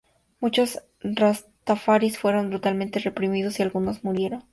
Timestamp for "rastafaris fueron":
1.03-2.49